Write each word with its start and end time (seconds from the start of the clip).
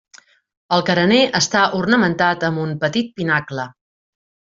El 0.77 0.83
carener 0.85 1.19
està 1.39 1.61
ornamentat 1.79 2.45
amb 2.49 2.63
un 2.65 2.73
petit 2.87 3.13
pinacle. 3.21 3.67